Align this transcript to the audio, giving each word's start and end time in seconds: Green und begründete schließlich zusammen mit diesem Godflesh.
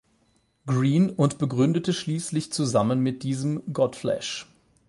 Green 0.65 1.11
und 1.11 1.37
begründete 1.37 1.93
schließlich 1.93 2.51
zusammen 2.51 3.01
mit 3.01 3.21
diesem 3.21 3.61
Godflesh. 3.71 4.47